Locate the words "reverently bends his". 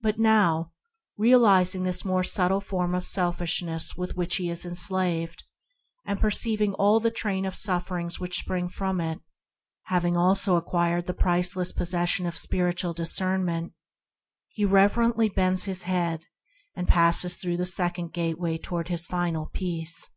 14.64-15.82